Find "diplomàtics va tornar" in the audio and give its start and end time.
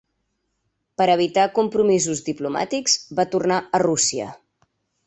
2.33-3.65